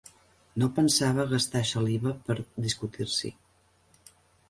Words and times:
No 0.63 0.69
pensava 0.77 1.27
gastar 1.35 1.63
saliva 1.73 2.17
per 2.31 2.39
discutir-s'hi. 2.67 3.35